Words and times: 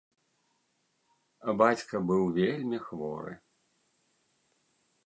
Бацька 1.63 1.95
быў 2.09 2.23
вельмі 2.39 2.77
хворы. 2.87 3.33